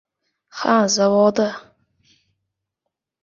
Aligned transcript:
—Ha, 0.59 0.77
zavodda! 0.93 1.45